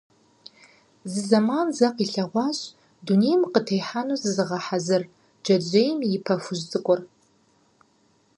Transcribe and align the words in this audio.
Зы 1.11 1.21
зэман 1.29 1.67
зэ 1.77 1.87
къилъэгъуащ 1.95 2.59
дунейм 3.05 3.41
къытехьэну 3.53 4.19
зызыгъэхьэзыр 4.21 5.03
джэджьейм 5.43 5.97
и 6.15 6.17
пэ 6.25 6.33
гъуэжь 6.41 6.63
цӀыкӀур. 6.69 7.01